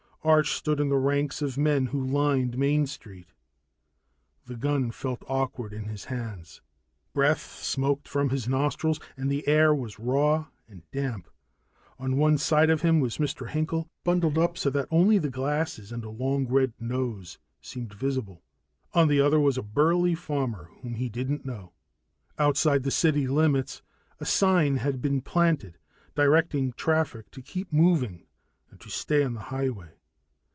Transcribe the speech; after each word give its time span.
Arch 0.23 0.51
stood 0.53 0.79
in 0.79 0.89
the 0.89 0.99
ranks 0.99 1.41
of 1.41 1.57
men 1.57 1.87
who 1.87 1.99
lined 2.05 2.55
Main 2.55 2.85
Street. 2.85 3.29
The 4.45 4.55
gun 4.55 4.91
felt 4.91 5.23
awkward 5.27 5.73
in 5.73 5.85
his 5.85 6.05
hands. 6.05 6.61
Breath 7.11 7.41
smoked 7.41 8.07
from 8.07 8.29
his 8.29 8.47
nostrils, 8.47 8.99
and 9.17 9.31
the 9.31 9.47
air 9.47 9.73
was 9.73 9.97
raw 9.97 10.45
and 10.69 10.83
damp. 10.91 11.27
On 11.97 12.17
one 12.17 12.37
side 12.37 12.69
of 12.69 12.83
him 12.83 12.99
was 12.99 13.17
Mr. 13.17 13.49
Hinkel, 13.49 13.87
bundled 14.03 14.37
up 14.37 14.59
so 14.59 14.69
that 14.69 14.87
only 14.91 15.17
the 15.17 15.31
glasses 15.31 15.91
and 15.91 16.03
a 16.03 16.11
long 16.11 16.45
red 16.47 16.73
nose 16.79 17.39
seemed 17.59 17.95
visible; 17.95 18.43
on 18.93 19.07
the 19.07 19.19
other 19.19 19.39
was 19.39 19.57
a 19.57 19.63
burly 19.63 20.13
farmer 20.13 20.69
whom 20.83 20.97
he 20.97 21.09
didn't 21.09 21.45
know. 21.47 21.73
Outside 22.37 22.83
the 22.83 22.91
city 22.91 23.25
limits 23.25 23.81
a 24.19 24.25
sign 24.27 24.77
had 24.77 25.01
been 25.01 25.21
planted, 25.21 25.79
directing 26.13 26.73
traffic 26.73 27.31
to 27.31 27.41
keep 27.41 27.73
moving 27.73 28.27
and 28.69 28.79
to 28.81 28.89
stay 28.91 29.23
on 29.23 29.33
the 29.33 29.39
highway. 29.49 29.93